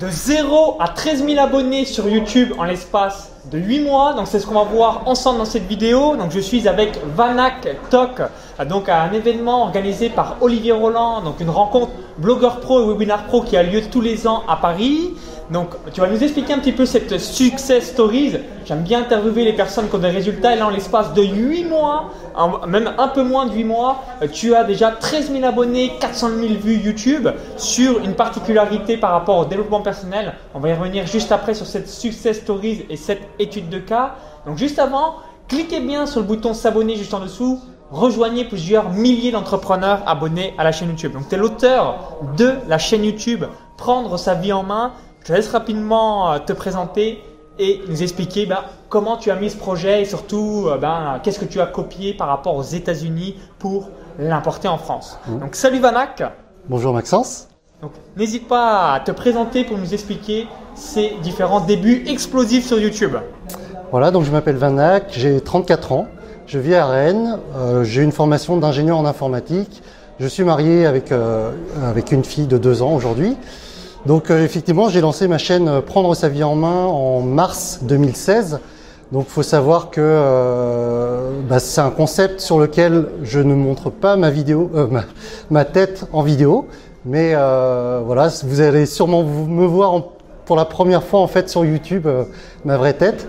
de 0.00 0.08
0 0.08 0.76
à 0.78 0.88
13 0.88 1.24
000 1.26 1.40
abonnés 1.40 1.84
sur 1.84 2.08
YouTube 2.08 2.52
en 2.58 2.64
l'espace 2.64 3.32
de 3.50 3.58
8 3.58 3.80
mois. 3.80 4.14
Donc 4.14 4.26
c'est 4.28 4.38
ce 4.38 4.46
qu'on 4.46 4.54
va 4.54 4.64
voir 4.64 5.02
ensemble 5.06 5.38
dans 5.38 5.44
cette 5.44 5.66
vidéo. 5.66 6.16
Donc 6.16 6.30
je 6.30 6.40
suis 6.40 6.68
avec 6.68 7.00
Vanak 7.16 7.68
Talk, 7.90 8.22
donc 8.64 8.88
à 8.88 9.02
un 9.02 9.12
événement 9.12 9.62
organisé 9.62 10.08
par 10.08 10.36
Olivier 10.40 10.72
Roland, 10.72 11.22
donc 11.22 11.40
une 11.40 11.50
rencontre 11.50 11.92
blogueur 12.18 12.60
pro 12.60 12.82
et 12.82 12.86
webinar 12.86 13.24
pro 13.24 13.42
qui 13.42 13.56
a 13.56 13.62
lieu 13.62 13.82
tous 13.90 14.00
les 14.00 14.26
ans 14.26 14.42
à 14.48 14.56
Paris. 14.56 15.14
Donc, 15.50 15.70
tu 15.94 16.02
vas 16.02 16.08
nous 16.08 16.22
expliquer 16.22 16.52
un 16.52 16.58
petit 16.58 16.72
peu 16.72 16.84
cette 16.84 17.18
success 17.18 17.92
stories. 17.92 18.36
J'aime 18.66 18.82
bien 18.82 19.00
interviewer 19.00 19.44
les 19.44 19.54
personnes 19.54 19.88
qui 19.88 19.94
ont 19.94 20.00
des 20.00 20.10
résultats. 20.10 20.54
Et 20.54 20.58
là, 20.58 20.66
en 20.66 20.70
l'espace 20.70 21.14
de 21.14 21.22
8 21.22 21.64
mois, 21.64 22.10
même 22.66 22.92
un 22.98 23.08
peu 23.08 23.22
moins 23.22 23.46
de 23.46 23.54
8 23.54 23.64
mois, 23.64 24.02
tu 24.30 24.54
as 24.54 24.64
déjà 24.64 24.90
13 24.90 25.32
000 25.32 25.44
abonnés, 25.46 25.92
400 26.00 26.28
000 26.38 26.54
vues 26.60 26.76
YouTube 26.76 27.28
sur 27.56 27.98
une 28.00 28.12
particularité 28.12 28.98
par 28.98 29.12
rapport 29.12 29.38
au 29.38 29.44
développement 29.46 29.80
personnel. 29.80 30.34
On 30.54 30.58
va 30.58 30.68
y 30.68 30.74
revenir 30.74 31.06
juste 31.06 31.32
après 31.32 31.54
sur 31.54 31.64
cette 31.64 31.88
success 31.88 32.40
stories 32.40 32.84
et 32.90 32.96
cette 32.96 33.22
étude 33.38 33.70
de 33.70 33.78
cas. 33.78 34.16
Donc, 34.46 34.58
juste 34.58 34.78
avant, 34.78 35.14
cliquez 35.48 35.80
bien 35.80 36.04
sur 36.04 36.20
le 36.20 36.26
bouton 36.26 36.52
s'abonner 36.52 36.96
juste 36.96 37.14
en 37.14 37.20
dessous 37.20 37.58
rejoignez 37.90 38.44
plusieurs 38.44 38.90
milliers 38.90 39.32
d'entrepreneurs 39.32 40.02
abonnés 40.06 40.54
à 40.58 40.64
la 40.64 40.72
chaîne 40.72 40.88
YouTube. 40.88 41.12
Donc, 41.12 41.28
tu 41.28 41.34
es 41.34 41.38
l'auteur 41.38 42.18
de 42.36 42.54
la 42.68 42.78
chaîne 42.78 43.04
YouTube 43.04 43.44
Prendre 43.76 44.16
sa 44.18 44.34
vie 44.34 44.52
en 44.52 44.62
main. 44.62 44.92
Je 45.24 45.32
laisse 45.32 45.48
rapidement 45.50 46.32
euh, 46.32 46.38
te 46.38 46.52
présenter 46.52 47.22
et 47.58 47.82
nous 47.88 48.02
expliquer 48.02 48.46
ben, 48.46 48.60
comment 48.88 49.16
tu 49.16 49.30
as 49.30 49.36
mis 49.36 49.50
ce 49.50 49.56
projet 49.56 50.02
et 50.02 50.04
surtout 50.04 50.66
euh, 50.66 50.78
ben, 50.78 51.20
qu'est-ce 51.22 51.38
que 51.38 51.44
tu 51.44 51.60
as 51.60 51.66
copié 51.66 52.14
par 52.14 52.28
rapport 52.28 52.56
aux 52.56 52.62
États-Unis 52.62 53.36
pour 53.58 53.90
l'importer 54.18 54.68
en 54.68 54.78
France. 54.78 55.18
Mmh. 55.26 55.38
Donc 55.38 55.54
salut 55.54 55.80
Vanak. 55.80 56.22
Bonjour 56.68 56.92
Maxence. 56.92 57.48
Donc 57.82 57.92
n'hésite 58.16 58.48
pas 58.48 58.94
à 58.94 59.00
te 59.00 59.12
présenter 59.12 59.64
pour 59.64 59.78
nous 59.78 59.94
expliquer 59.94 60.48
ces 60.74 61.14
différents 61.22 61.60
débuts 61.60 62.04
explosifs 62.06 62.66
sur 62.66 62.78
YouTube. 62.78 63.16
Voilà, 63.90 64.10
donc 64.10 64.24
je 64.24 64.30
m'appelle 64.30 64.56
Vanak, 64.56 65.04
j'ai 65.12 65.40
34 65.40 65.92
ans, 65.92 66.08
je 66.48 66.58
vis 66.58 66.74
à 66.74 66.86
Rennes, 66.86 67.38
euh, 67.56 67.84
j'ai 67.84 68.02
une 68.02 68.12
formation 68.12 68.56
d'ingénieur 68.56 68.98
en 68.98 69.06
informatique, 69.06 69.82
je 70.18 70.26
suis 70.26 70.42
marié 70.42 70.84
avec, 70.84 71.12
avec 71.80 72.10
une 72.10 72.24
fille 72.24 72.48
de 72.48 72.58
2 72.58 72.82
ans 72.82 72.92
aujourd'hui. 72.94 73.36
Donc 74.06 74.30
euh, 74.30 74.44
effectivement, 74.44 74.88
j'ai 74.88 75.00
lancé 75.00 75.28
ma 75.28 75.38
chaîne 75.38 75.68
euh, 75.68 75.80
Prendre 75.80 76.14
sa 76.14 76.28
vie 76.28 76.44
en 76.44 76.54
main 76.54 76.86
en 76.86 77.20
mars 77.20 77.80
2016. 77.82 78.60
Donc 79.12 79.26
faut 79.28 79.42
savoir 79.42 79.90
que 79.90 80.00
euh, 80.02 81.30
bah, 81.48 81.58
c'est 81.58 81.80
un 81.80 81.90
concept 81.90 82.40
sur 82.40 82.58
lequel 82.58 83.06
je 83.22 83.40
ne 83.40 83.54
montre 83.54 83.90
pas 83.90 84.16
ma 84.16 84.30
vidéo, 84.30 84.70
ma, 85.50 85.64
tête 85.64 86.06
en 86.12 86.22
vidéo, 86.22 86.68
mais 87.04 87.34
voilà, 87.34 88.28
vous 88.44 88.60
allez 88.60 88.84
sûrement 88.84 89.24
me 89.24 89.64
voir 89.64 89.94
pour 90.48 90.56
la 90.56 90.64
première 90.64 91.04
fois 91.04 91.20
en 91.20 91.28
fait 91.28 91.48
sur 91.48 91.64
YouTube 91.64 92.08
ma 92.64 92.76
vraie 92.76 92.94
tête. 92.94 93.28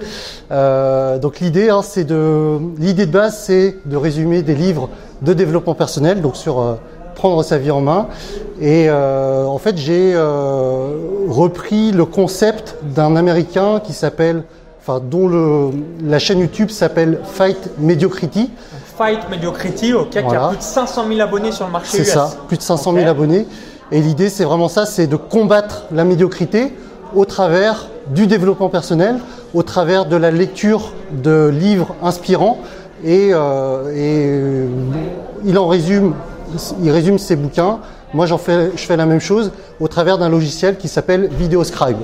donc 1.21 1.39
l'idée, 1.39 1.69
hein, 1.69 1.81
c'est 1.83 2.05
de 2.05 2.57
l'idée 2.79 3.05
de 3.05 3.11
base, 3.11 3.37
c'est 3.37 3.75
de 3.85 3.95
résumer 3.95 4.41
des 4.41 4.55
livres 4.55 4.89
de 5.21 5.33
développement 5.33 5.75
personnel, 5.75 6.21
donc 6.21 6.35
sur 6.35 6.79
prendre 7.19 7.43
sa 7.43 7.57
vie 7.57 7.69
en 7.69 7.81
main. 7.81 8.07
Et 8.61 8.85
euh, 8.87 9.45
en 9.45 9.57
fait, 9.57 9.77
j'ai 9.77 10.13
euh, 10.15 10.87
repris 11.27 11.91
le 11.91 12.05
concept 12.05 12.77
d'un 12.81 13.17
Américain 13.17 13.81
qui 13.83 13.91
s'appelle, 13.91 14.43
enfin, 14.79 15.01
dont 15.03 15.27
le, 15.27 15.71
la 16.01 16.17
chaîne 16.17 16.39
YouTube 16.39 16.69
s'appelle 16.69 17.19
Fight 17.25 17.71
Mediocrity. 17.77 18.49
Fight 18.97 19.29
Mediocrity, 19.29 19.93
ok, 19.93 20.09
qui 20.11 20.17
a 20.17 20.47
plus 20.47 20.57
de 20.57 20.61
500 20.61 21.07
000 21.09 21.19
abonnés 21.19 21.51
sur 21.51 21.65
le 21.65 21.73
marché 21.73 21.97
C'est 21.97 22.05
ça, 22.05 22.31
plus 22.47 22.57
de 22.57 22.63
500 22.63 22.93
000 22.93 23.07
abonnés. 23.07 23.45
Et 23.91 24.01
l'idée, 24.01 24.29
c'est 24.29 24.45
vraiment 24.45 24.69
ça, 24.69 24.85
c'est 24.85 25.07
de 25.07 25.17
combattre 25.17 25.87
la 25.91 26.05
médiocrité 26.05 26.73
au 27.15 27.25
travers 27.25 27.87
du 28.07 28.27
développement 28.27 28.69
personnel, 28.69 29.17
au 29.53 29.63
travers 29.63 30.05
de 30.05 30.15
la 30.15 30.31
lecture 30.31 30.93
de 31.11 31.47
livres 31.47 31.95
inspirants. 32.01 32.59
Et, 33.03 33.29
euh, 33.33 33.93
et 33.95 34.67
il 35.45 35.57
en 35.57 35.67
résume 35.67 36.13
il 36.81 36.91
résume 36.91 37.17
ses 37.17 37.35
bouquins. 37.35 37.79
Moi, 38.13 38.25
j'en 38.25 38.37
fais, 38.37 38.71
je 38.75 38.83
fais 38.83 38.97
la 38.97 39.05
même 39.05 39.19
chose 39.19 39.51
au 39.79 39.87
travers 39.87 40.17
d'un 40.17 40.29
logiciel 40.29 40.77
qui 40.77 40.87
s'appelle 40.87 41.29
VideoScribe. 41.31 41.97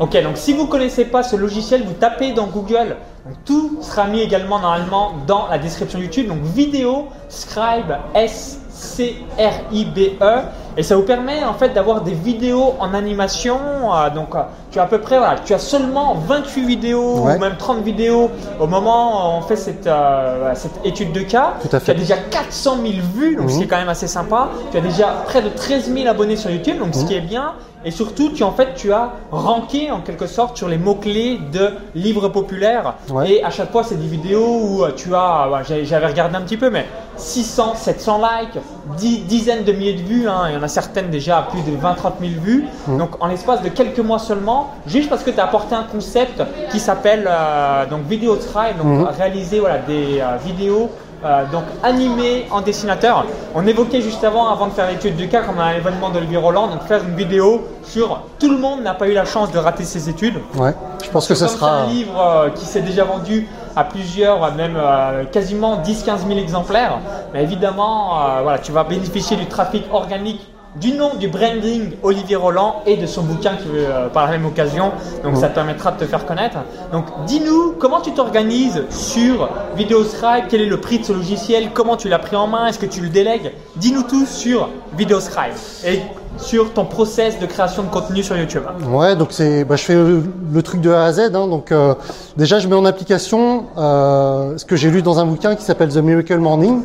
Ok, 0.00 0.22
donc 0.22 0.36
si 0.36 0.52
vous 0.52 0.64
ne 0.64 0.68
connaissez 0.68 1.04
pas 1.04 1.22
ce 1.22 1.36
logiciel, 1.36 1.82
vous 1.84 1.94
tapez 1.94 2.32
dans 2.32 2.46
Google. 2.46 2.96
tout 3.44 3.78
sera 3.82 4.06
mis 4.06 4.20
également 4.20 4.58
normalement 4.60 5.12
dans 5.26 5.48
la 5.50 5.58
description 5.58 5.98
YouTube. 5.98 6.28
Donc 6.28 6.42
Vidéo 6.42 7.06
Scribe 7.28 7.96
S 8.14 8.60
C-R-I-B-E. 8.70 10.42
Et 10.78 10.84
ça 10.84 10.94
vous 10.94 11.02
permet 11.02 11.44
en 11.44 11.54
fait 11.54 11.70
d'avoir 11.70 12.02
des 12.02 12.12
vidéos 12.12 12.76
en 12.78 12.94
animation. 12.94 13.58
Euh, 13.92 14.10
donc 14.10 14.36
euh, 14.36 14.42
tu 14.70 14.78
as 14.78 14.84
à 14.84 14.86
peu 14.86 15.00
près, 15.00 15.18
voilà, 15.18 15.34
tu 15.44 15.52
as 15.52 15.58
seulement 15.58 16.14
28 16.14 16.66
vidéos 16.66 17.16
ou 17.16 17.38
même 17.38 17.56
30 17.58 17.82
vidéos 17.82 18.30
au 18.60 18.68
moment 18.68 19.10
où 19.10 19.38
on 19.38 19.42
fait 19.42 19.56
cette, 19.56 19.88
euh, 19.88 20.52
cette 20.54 20.78
étude 20.84 21.10
de 21.10 21.22
cas. 21.22 21.54
Tout 21.60 21.74
à 21.74 21.80
fait. 21.80 21.86
Tu 21.86 21.90
as 21.90 22.00
déjà 22.00 22.16
400 22.16 22.76
000 22.80 22.94
vues, 23.12 23.34
donc 23.34 23.50
ce 23.50 23.56
qui 23.56 23.64
est 23.64 23.66
quand 23.66 23.76
même 23.76 23.88
assez 23.88 24.06
sympa. 24.06 24.50
Tu 24.70 24.78
as 24.78 24.80
déjà 24.80 25.08
près 25.26 25.42
de 25.42 25.48
13 25.48 25.92
000 25.92 26.06
abonnés 26.06 26.36
sur 26.36 26.48
YouTube, 26.48 26.78
donc 26.78 26.94
ce 26.94 27.04
qui 27.04 27.14
est 27.14 27.22
bien. 27.22 27.54
Et 27.84 27.90
surtout, 27.90 28.30
tu 28.30 28.42
en 28.42 28.52
fait, 28.52 28.74
tu 28.74 28.92
as 28.92 29.12
ranké 29.30 29.90
en 29.90 30.00
quelque 30.00 30.26
sorte 30.26 30.56
sur 30.56 30.68
les 30.68 30.78
mots 30.78 30.96
clés 30.96 31.40
de 31.52 31.70
livres 31.94 32.28
populaires. 32.28 32.94
Et 33.26 33.42
à 33.42 33.50
chaque 33.50 33.70
fois, 33.72 33.82
c'est 33.82 33.96
des 33.96 34.06
vidéos 34.06 34.60
où 34.62 34.84
tu 34.96 35.14
as, 35.14 35.48
j'avais 35.84 36.06
regardé 36.06 36.36
un 36.36 36.42
petit 36.42 36.56
peu, 36.56 36.70
mais 36.70 36.86
600, 37.18 37.74
700 37.74 38.18
likes, 38.18 38.58
10, 38.96 39.20
dizaines 39.24 39.64
de 39.64 39.72
milliers 39.72 39.94
de 39.94 40.02
vues. 40.02 40.28
Hein. 40.28 40.44
il 40.48 40.54
y 40.54 40.56
en 40.56 40.62
a 40.62 40.68
certaines 40.68 41.10
déjà 41.10 41.38
à 41.38 41.42
plus 41.42 41.62
de 41.62 41.76
20, 41.76 41.94
30 41.94 42.14
000 42.20 42.32
vues. 42.40 42.64
Mmh. 42.86 42.98
Donc, 42.98 43.10
en 43.20 43.26
l'espace 43.26 43.62
de 43.62 43.68
quelques 43.68 43.98
mois 43.98 44.18
seulement, 44.18 44.70
juste 44.86 45.08
parce 45.08 45.22
que 45.22 45.30
tu 45.30 45.40
as 45.40 45.44
apporté 45.44 45.74
un 45.74 45.84
concept 45.84 46.42
qui 46.70 46.80
s'appelle 46.80 47.28
euh, 47.28 47.86
donc 47.86 48.02
Video 48.08 48.36
Try, 48.36 48.74
donc 48.76 48.86
mmh. 48.86 49.04
réaliser 49.16 49.60
voilà, 49.60 49.78
des 49.78 50.20
euh, 50.20 50.36
vidéos 50.44 50.90
euh, 51.24 51.44
donc 51.50 51.64
animé 51.82 52.46
en 52.50 52.60
dessinateur. 52.60 53.26
On 53.54 53.66
évoquait 53.66 54.00
juste 54.00 54.22
avant, 54.22 54.48
avant 54.48 54.68
de 54.68 54.72
faire 54.72 54.88
l'étude 54.88 55.16
du 55.16 55.28
cas, 55.28 55.42
comme 55.42 55.58
un 55.58 55.72
événement 55.72 56.10
d'Olivier 56.10 56.36
Roland, 56.36 56.68
donc 56.68 56.82
faire 56.82 57.02
une 57.02 57.16
vidéo 57.16 57.66
sur 57.82 58.20
tout 58.38 58.50
le 58.50 58.58
monde 58.58 58.82
n'a 58.82 58.94
pas 58.94 59.08
eu 59.08 59.14
la 59.14 59.24
chance 59.24 59.50
de 59.50 59.58
rater 59.58 59.84
ses 59.84 60.08
études. 60.08 60.36
Ouais, 60.56 60.74
je 61.04 61.10
pense 61.10 61.26
que 61.26 61.34
ce 61.34 61.48
sera. 61.48 61.82
Un 61.82 61.86
livre 61.86 62.20
euh, 62.20 62.50
qui 62.50 62.64
s'est 62.64 62.82
déjà 62.82 63.04
vendu 63.04 63.48
à 63.74 63.84
plusieurs, 63.84 64.54
même 64.54 64.76
euh, 64.76 65.24
quasiment 65.24 65.82
10-15 65.82 66.26
000 66.26 66.38
exemplaires. 66.38 66.98
Mais 67.32 67.42
évidemment, 67.42 68.18
voilà, 68.42 68.58
tu 68.58 68.72
vas 68.72 68.84
bénéficier 68.84 69.36
du 69.36 69.46
trafic 69.46 69.84
organique 69.92 70.48
du 70.76 70.92
nom 70.92 71.14
du 71.14 71.28
branding 71.28 71.92
Olivier 72.02 72.36
Roland 72.36 72.82
et 72.86 72.96
de 72.96 73.06
son 73.06 73.22
bouquin 73.22 73.56
qui 73.56 73.68
veut 73.68 73.86
euh, 73.86 74.08
par 74.08 74.26
la 74.26 74.32
même 74.32 74.46
occasion. 74.46 74.92
Donc 75.24 75.36
ça 75.36 75.48
te 75.48 75.54
permettra 75.54 75.92
de 75.92 75.98
te 75.98 76.04
faire 76.04 76.26
connaître. 76.26 76.58
Donc 76.92 77.06
dis-nous 77.26 77.74
comment 77.78 78.00
tu 78.00 78.12
t'organises 78.12 78.84
sur 78.90 79.48
VideoScribe, 79.76 80.44
quel 80.48 80.60
est 80.60 80.66
le 80.66 80.80
prix 80.80 80.98
de 80.98 81.04
ce 81.04 81.12
logiciel, 81.12 81.70
comment 81.72 81.96
tu 81.96 82.08
l'as 82.08 82.18
pris 82.18 82.36
en 82.36 82.46
main, 82.46 82.66
est-ce 82.66 82.78
que 82.78 82.86
tu 82.86 83.00
le 83.00 83.08
délègues? 83.08 83.52
Dis-nous 83.76 84.02
tout 84.02 84.26
sur 84.26 84.68
VideoScribe 84.96 85.54
et 85.86 86.00
sur 86.36 86.72
ton 86.72 86.84
process 86.84 87.38
de 87.38 87.46
création 87.46 87.82
de 87.82 87.88
contenu 87.88 88.22
sur 88.22 88.36
YouTube. 88.36 88.62
Ouais, 88.88 89.16
donc 89.16 89.28
c'est, 89.30 89.64
bah, 89.64 89.76
je 89.76 89.82
fais 89.82 89.94
le, 89.94 90.62
truc 90.62 90.80
de 90.80 90.90
A 90.90 91.04
à 91.04 91.12
Z. 91.12 91.34
Hein, 91.34 91.48
donc 91.48 91.72
euh, 91.72 91.94
déjà, 92.36 92.58
je 92.58 92.68
mets 92.68 92.76
en 92.76 92.84
application 92.84 93.64
euh, 93.76 94.56
ce 94.56 94.64
que 94.64 94.76
j'ai 94.76 94.90
lu 94.90 95.02
dans 95.02 95.18
un 95.18 95.24
bouquin 95.24 95.56
qui 95.56 95.64
s'appelle 95.64 95.88
The 95.88 95.96
Miracle 95.96 96.38
Morning. 96.38 96.82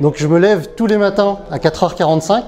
Donc 0.00 0.14
je 0.16 0.26
me 0.26 0.38
lève 0.38 0.68
tous 0.76 0.86
les 0.86 0.98
matins 0.98 1.38
à 1.50 1.58
4h45 1.58 2.42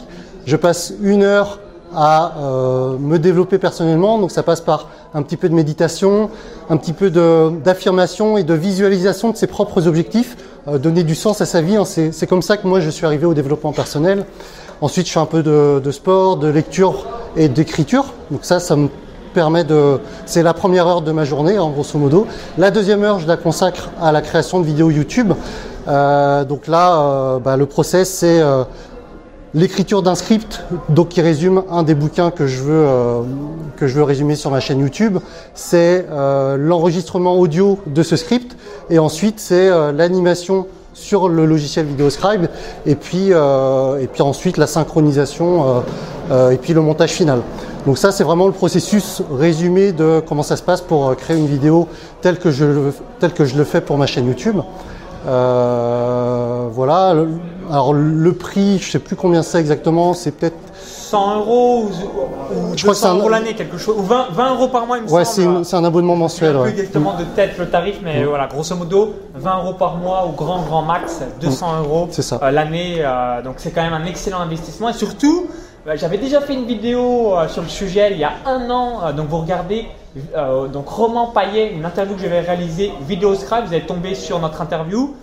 je 0.49 0.57
passe 0.57 0.95
une 1.03 1.25
heure 1.25 1.59
à 1.95 2.33
euh, 2.39 2.97
me 2.99 3.19
développer 3.19 3.59
personnellement. 3.59 4.19
Donc 4.19 4.31
ça 4.31 4.43
passe 4.43 4.63
par 4.63 4.89
un 5.13 5.23
petit 5.23 5.37
peu 5.37 5.51
de 5.51 5.55
méditation, 5.55 6.31
un 6.71 6.79
petit 6.79 6.95
peu 6.95 7.11
d'affirmation 7.11 8.39
et 8.39 8.45
de 8.45 8.55
visualisation 8.55 9.31
de 9.31 9.37
ses 9.37 9.47
propres 9.47 9.87
objectifs, 9.87 10.39
euh, 10.67 10.79
donner 10.79 11.03
du 11.03 11.15
sens 11.15 11.43
à 11.43 11.47
sa 11.47 11.61
vie. 11.61 11.77
Hein. 11.77 11.85
C'est 11.85 12.27
comme 12.27 12.41
ça 12.41 12.57
que 12.57 12.67
moi 12.67 12.81
je 12.81 12.89
suis 12.89 13.05
arrivé 13.05 13.27
au 13.27 13.35
développement 13.35 13.73
personnel. 13.73 14.25
Ensuite, 14.81 15.07
je 15.07 15.13
fais 15.13 15.21
un 15.21 15.27
peu 15.27 15.43
de, 15.43 15.91
sport, 15.91 16.39
de 16.39 16.49
lecture 16.49 17.07
et 17.37 17.49
d'écriture. 17.49 18.07
Donc 18.31 18.41
ça, 18.43 18.59
ça 18.59 18.77
me 18.77 18.89
permet 19.35 19.65
de... 19.65 19.99
C'est 20.25 20.43
la 20.43 20.55
première 20.55 20.87
heure 20.87 21.03
de 21.03 21.13
ma 21.13 21.25
journée, 21.25 21.59
en 21.59 21.69
grosso 21.71 21.99
modo. 21.99 22.27
La 22.57 22.71
deuxième 22.71 23.03
heure, 23.03 23.19
je 23.19 23.27
la 23.27 23.37
consacre 23.37 23.91
à 24.01 24.13
la 24.13 24.23
création 24.23 24.61
de 24.61 24.65
vidéos 24.65 24.91
YouTube. 24.91 25.33
Euh, 25.89 26.45
donc 26.45 26.69
là, 26.69 27.41
bah, 27.45 27.57
le 27.57 27.67
process, 27.67 28.09
c'est 28.09 28.41
l'écriture 29.55 30.03
d'un 30.03 30.15
script, 30.15 30.63
donc 30.89 31.09
qui 31.09 31.21
résume 31.21 31.63
un 31.71 31.83
des 31.83 31.95
bouquins 31.95 32.31
que 32.31 32.47
je 32.47 32.63
veux 32.63 32.85
euh, 32.87 33.23
que 33.77 33.87
je 33.87 33.95
veux 33.95 34.03
résumer 34.03 34.37
sur 34.37 34.51
ma 34.51 34.61
chaîne 34.61 34.81
YouTube, 34.81 35.19
c'est 35.55 36.07
euh, 36.11 36.57
l'enregistrement 36.59 37.39
audio 37.39 37.79
de 37.87 38.03
ce 38.03 38.17
script, 38.17 38.57
et 38.91 38.99
ensuite 38.99 39.41
c'est 39.41 39.69
euh, 39.69 39.93
l'animation 39.93 40.67
sur 40.93 41.29
le 41.29 41.47
logiciel 41.47 41.87
VideoScribe, 41.87 42.49
et 42.85 42.97
puis 42.97 43.29
et 43.29 44.07
puis 44.09 44.23
ensuite 44.23 44.57
la 44.57 44.67
synchronisation 44.67 45.85
et 46.51 46.57
puis 46.57 46.73
le 46.73 46.81
montage 46.81 47.11
final. 47.11 47.43
Donc 47.87 47.99
ça 47.99 48.11
c'est 48.11 48.25
vraiment 48.25 48.49
le 48.49 48.53
processus 48.53 49.23
résumé 49.31 49.93
de 49.93 50.21
comment 50.27 50.43
ça 50.43 50.57
se 50.57 50.63
passe 50.65 50.81
pour 50.81 51.15
créer 51.15 51.37
une 51.37 51.47
vidéo 51.47 51.87
telle 52.21 52.41
que 52.41 52.51
je 52.51 52.91
telle 53.21 53.33
que 53.33 53.45
je 53.45 53.57
le 53.57 53.63
fais 53.63 53.81
pour 53.81 53.97
ma 53.97 54.07
chaîne 54.07 54.27
YouTube. 54.27 54.57
Voilà. 56.69 57.15
Le- 57.15 57.29
Alors 57.71 57.93
le 57.93 58.33
prix, 58.33 58.79
je 58.79 58.91
sais 58.93 58.99
plus 58.99 59.17
combien 59.17 59.43
c'est 59.43 59.59
exactement. 59.59 60.15
C'est 60.15 60.31
peut-être 60.33 60.57
100 60.81 61.37
euros 61.41 61.83
ou, 61.83 61.87
ou 61.87 61.89
Je 62.77 62.83
crois 62.83 62.95
que 62.95 62.99
200 62.99 63.01
c'est 63.01 63.07
un- 63.07 63.15
euros 63.17 63.29
l'année, 63.29 63.55
quelque 63.55 63.79
chose. 63.79 63.97
Ou 63.99 64.03
20, 64.03 64.27
20 64.33 64.55
euros 64.55 64.69
par 64.69 64.87
mois, 64.87 64.99
il 64.99 65.05
me 65.05 65.11
ouais, 65.11 65.25
c'est 65.25 65.43
semble. 65.45 65.59
une- 65.59 65.65
c'est 65.65 65.77
un 65.77 65.85
abonnement 65.85 66.15
Je 66.15 66.19
mensuel. 66.21 66.49
sais 66.53 66.55
plus 66.55 66.63
ouais. 66.63 66.71
exactement 66.71 67.15
de 67.19 67.25
tête 67.25 67.59
le 67.59 67.69
tarif, 67.69 67.97
mais 68.03 68.25
voilà, 68.25 68.47
grosso 68.47 68.75
modo, 68.77 69.15
20 69.35 69.59
euros 69.59 69.75
par 69.75 69.97
mois 69.97 70.27
ou 70.27 70.33
grand 70.33 70.63
grand 70.63 70.83
max, 70.83 71.21
200 71.41 71.79
euros 71.81 72.09
C'est 72.11 72.23
ça. 72.23 72.39
euh, 72.43 72.51
l'année. 72.51 72.97
euh, 73.01 73.43
donc 73.43 73.55
c'est 73.59 73.71
quand 73.71 73.83
même 73.83 73.93
un 73.95 74.05
excellent 74.07 74.41
investissement. 74.41 74.89
Et 74.91 74.95
surtout, 74.95 75.47
euh, 75.87 75.93
j'avais 75.97 76.19
déjà 76.19 76.41
fait 76.41 76.55
une 76.55 76.65
vidéo 76.67 77.33
sur 77.49 77.63
le 77.63 77.69
sujet 77.69 78.09
il 78.13 78.19
y 78.19 78.25
a 78.25 78.33
un 78.47 78.69
an. 78.71 79.13
donc 79.17 79.29
vous 79.29 79.39
regardez, 79.39 79.87
euh, 80.37 80.67
donc 80.69 80.89
Roman 80.89 81.27
Payet, 81.35 81.73
une 81.73 81.85
interview 81.85 82.15
que 82.17 82.23
j'avais 82.23 82.41
réalisée, 82.41 82.93
vidéo 83.07 83.35
Scribe, 83.35 83.65
vous 83.67 83.73
allez 83.75 83.87
tomber 83.87 84.15
sur 84.15 84.39
notre 84.41 84.61
interview. 84.63 85.15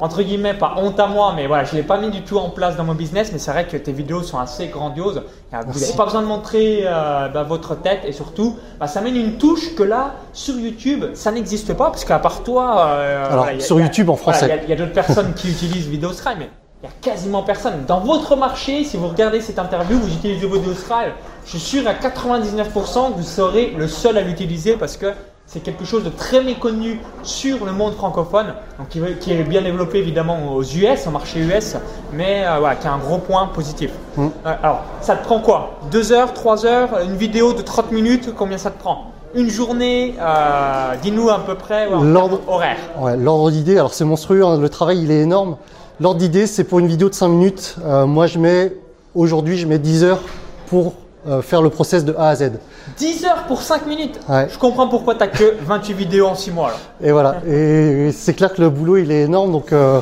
Entre 0.00 0.22
guillemets, 0.22 0.54
pas 0.54 0.74
honte 0.76 0.98
à 1.00 1.06
moi, 1.06 1.32
mais 1.34 1.46
voilà, 1.46 1.64
je 1.64 1.72
ne 1.72 1.80
l'ai 1.80 1.82
pas 1.86 1.96
mis 1.98 2.10
du 2.10 2.22
tout 2.22 2.36
en 2.38 2.50
place 2.50 2.76
dans 2.76 2.84
mon 2.84 2.94
business, 2.94 3.30
mais 3.32 3.38
c'est 3.38 3.50
vrai 3.50 3.66
que 3.66 3.76
tes 3.76 3.92
vidéos 3.92 4.22
sont 4.22 4.38
assez 4.38 4.66
grandioses. 4.68 5.22
Euh, 5.54 5.56
Vous 5.66 5.80
n'avez 5.80 5.92
pas 5.94 6.04
besoin 6.04 6.20
de 6.22 6.26
montrer 6.26 6.82
euh, 6.84 7.28
bah, 7.28 7.42
votre 7.44 7.74
tête 7.76 8.00
et 8.04 8.12
surtout, 8.12 8.56
bah, 8.78 8.86
ça 8.88 9.00
mène 9.00 9.16
une 9.16 9.38
touche 9.38 9.74
que 9.74 9.82
là, 9.82 10.14
sur 10.32 10.54
YouTube, 10.56 11.04
ça 11.14 11.32
n'existe 11.32 11.72
pas, 11.74 11.86
parce 11.86 12.04
qu'à 12.04 12.18
part 12.18 12.42
toi, 12.42 12.78
euh, 12.88 13.24
Alors, 13.26 13.36
voilà, 13.38 13.52
il 13.54 13.60
y 13.60 13.62
a- 13.62 13.64
sur 13.64 13.76
a- 13.78 13.80
YouTube 13.80 14.10
en 14.10 14.16
français. 14.16 14.60
il 14.64 14.68
y 14.68 14.72
a- 14.72 14.74
a, 14.74 14.78
d'autres 14.78 14.92
personnes 14.92 15.32
qui 15.34 15.50
utilisent 15.52 15.88
VideoScribe, 15.88 16.38
mais 16.40 16.50
il 16.82 16.86
y 16.86 16.88
a 16.88 16.92
quasiment 17.00 17.42
personne. 17.42 17.84
Dans 17.88 18.00
votre 18.00 18.36
marché, 18.36 18.84
si 18.84 18.98
vous 18.98 19.08
regardez 19.08 19.40
cette 19.40 19.58
interview, 19.58 19.98
vous 19.98 20.12
utilisez 20.12 20.46
VideoScribe, 20.46 21.12
je 21.46 21.50
suis 21.52 21.58
sûr 21.58 21.88
à 21.88 21.94
99% 21.94 23.12
que 23.12 23.16
vous 23.16 23.22
serez 23.22 23.72
le 23.78 23.88
seul 23.88 24.18
à 24.18 24.20
l'utiliser 24.20 24.74
parce 24.76 24.96
que 24.98 25.06
c'est 25.46 25.60
quelque 25.62 25.84
chose 25.84 26.02
de 26.02 26.10
très 26.10 26.42
méconnu 26.42 27.00
sur 27.22 27.64
le 27.64 27.72
monde 27.72 27.94
francophone, 27.94 28.46
donc 28.78 28.88
qui, 28.88 29.00
qui 29.20 29.32
est 29.32 29.42
bien 29.44 29.62
développé 29.62 29.98
évidemment 29.98 30.52
aux 30.54 30.62
US, 30.62 31.06
au 31.06 31.10
marché 31.10 31.38
US, 31.40 31.76
mais 32.12 32.44
euh, 32.46 32.58
voilà, 32.58 32.74
qui 32.76 32.86
a 32.88 32.92
un 32.92 32.98
gros 32.98 33.18
point 33.18 33.46
positif. 33.46 33.90
Mm. 34.16 34.26
Euh, 34.44 34.54
alors, 34.62 34.82
ça 35.00 35.14
te 35.16 35.24
prend 35.24 35.40
quoi? 35.40 35.78
2 35.92 36.12
heures, 36.12 36.32
3 36.34 36.66
heures, 36.66 36.88
une 37.04 37.16
vidéo 37.16 37.52
de 37.52 37.62
30 37.62 37.92
minutes, 37.92 38.34
combien 38.36 38.58
ça 38.58 38.70
te 38.70 38.78
prend? 38.80 39.12
Une 39.34 39.48
journée, 39.50 40.14
euh, 40.20 40.94
dis-nous 41.02 41.28
à 41.30 41.38
peu 41.38 41.54
près 41.54 41.86
ouais, 41.88 42.04
L'ordre- 42.04 42.40
horaire. 42.48 42.78
Ouais, 42.98 43.16
l'ordre 43.16 43.50
d'idée, 43.50 43.74
alors 43.78 43.94
c'est 43.94 44.04
monstrueux, 44.04 44.44
hein, 44.44 44.58
le 44.58 44.68
travail 44.68 45.00
il 45.02 45.10
est 45.10 45.20
énorme. 45.20 45.56
L'ordre 46.00 46.18
d'idée, 46.18 46.46
c'est 46.46 46.64
pour 46.64 46.78
une 46.80 46.86
vidéo 46.88 47.08
de 47.08 47.14
5 47.14 47.28
minutes. 47.28 47.76
Euh, 47.84 48.06
moi, 48.06 48.26
je 48.26 48.38
mets 48.38 48.72
aujourd'hui, 49.14 49.56
je 49.58 49.66
mets 49.66 49.78
10 49.78 50.04
heures 50.04 50.20
pour 50.68 50.94
euh, 51.28 51.42
faire 51.42 51.62
le 51.62 51.70
process 51.70 52.04
de 52.04 52.14
A 52.18 52.28
à 52.28 52.36
Z. 52.36 52.52
10 52.98 53.24
heures 53.24 53.44
pour 53.48 53.62
5 53.62 53.86
minutes 53.86 54.20
Ouais. 54.28 54.48
Je 54.50 54.58
comprends 54.58 54.88
pourquoi 54.88 55.14
tu 55.14 55.28
que 55.28 55.54
28 55.66 55.94
vidéos 55.94 56.26
en 56.26 56.34
6 56.34 56.50
mois. 56.52 56.72
Et 57.02 57.12
voilà. 57.12 57.36
Et 57.48 58.10
c'est 58.12 58.34
clair 58.34 58.52
que 58.52 58.62
le 58.62 58.70
boulot, 58.70 58.96
il 58.98 59.10
est 59.10 59.22
énorme. 59.22 59.52
Donc, 59.52 59.72
euh, 59.72 60.00